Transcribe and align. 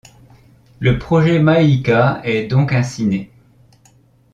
Le 0.79 0.97
projet 0.97 1.37
Maïka 1.37 2.21
est 2.23 2.47
donc 2.47 2.73
ainsi 2.73 3.05
né. 3.05 3.31